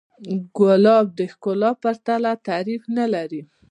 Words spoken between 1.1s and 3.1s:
د ښکلا پرته تعریف نه